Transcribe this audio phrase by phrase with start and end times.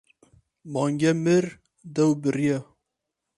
[0.73, 1.45] Mange mir
[1.95, 2.59] dew biriya.